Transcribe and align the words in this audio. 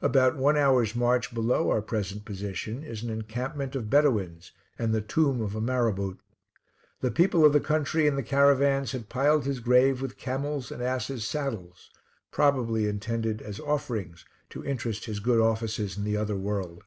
About 0.00 0.38
one 0.38 0.56
hour's 0.56 0.96
march 0.96 1.34
below 1.34 1.68
our 1.70 1.82
present 1.82 2.24
position 2.24 2.82
is 2.82 3.02
an 3.02 3.10
encampment 3.10 3.76
of 3.76 3.90
Bedouins 3.90 4.50
and 4.78 4.94
the 4.94 5.02
tomb 5.02 5.42
of 5.42 5.54
a 5.54 5.60
Marabout. 5.60 6.16
The 7.02 7.10
people 7.10 7.44
of 7.44 7.52
the 7.52 7.60
country 7.60 8.08
and 8.08 8.16
the 8.16 8.22
caravans 8.22 8.92
had 8.92 9.10
piled 9.10 9.44
his 9.44 9.60
grave 9.60 10.00
with 10.00 10.16
camels' 10.16 10.72
and 10.72 10.82
asses 10.82 11.26
saddles, 11.26 11.90
probably 12.30 12.88
intended 12.88 13.42
as 13.42 13.60
offerings 13.60 14.24
to 14.48 14.64
interest 14.64 15.04
his 15.04 15.20
good 15.20 15.40
offices 15.40 15.98
in 15.98 16.04
the 16.04 16.16
other 16.16 16.38
world. 16.38 16.82